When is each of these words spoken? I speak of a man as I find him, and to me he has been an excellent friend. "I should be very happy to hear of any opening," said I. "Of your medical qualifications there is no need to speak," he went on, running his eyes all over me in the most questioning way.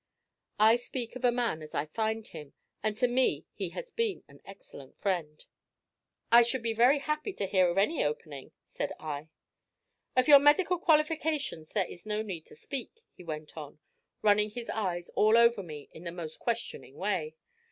I 0.57 0.77
speak 0.77 1.15
of 1.15 1.23
a 1.23 1.31
man 1.31 1.61
as 1.61 1.75
I 1.75 1.85
find 1.85 2.25
him, 2.25 2.53
and 2.81 2.97
to 2.97 3.07
me 3.07 3.45
he 3.53 3.69
has 3.69 3.91
been 3.91 4.23
an 4.27 4.41
excellent 4.45 4.97
friend. 4.97 5.45
"I 6.31 6.41
should 6.41 6.63
be 6.63 6.73
very 6.73 6.97
happy 6.97 7.33
to 7.33 7.45
hear 7.45 7.69
of 7.69 7.77
any 7.77 8.03
opening," 8.03 8.51
said 8.65 8.93
I. 8.99 9.29
"Of 10.15 10.27
your 10.27 10.39
medical 10.39 10.79
qualifications 10.79 11.73
there 11.73 11.85
is 11.85 12.07
no 12.07 12.23
need 12.23 12.47
to 12.47 12.55
speak," 12.55 13.03
he 13.13 13.23
went 13.23 13.55
on, 13.55 13.77
running 14.23 14.49
his 14.49 14.71
eyes 14.71 15.09
all 15.09 15.37
over 15.37 15.61
me 15.61 15.87
in 15.93 16.03
the 16.03 16.11
most 16.11 16.39
questioning 16.39 16.95
way. 16.95 17.35